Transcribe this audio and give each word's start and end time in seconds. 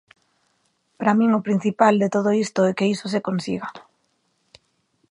Para 0.99 1.17
min 1.19 1.31
o 1.39 1.45
principal 1.47 1.93
de 2.01 2.11
todo 2.15 2.29
isto 2.45 2.59
é 2.69 2.71
que 2.77 2.89
iso 2.95 3.07
se 3.13 3.23
consiga. 3.27 3.69